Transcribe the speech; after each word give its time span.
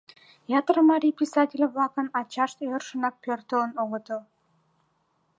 ятыр 0.59 0.77
марий 0.89 1.15
писатель-влакын 1.21 2.07
ачашт 2.19 2.57
йӧршынак 2.69 3.15
пӧртылын 3.23 3.71
огытыл. 3.83 4.21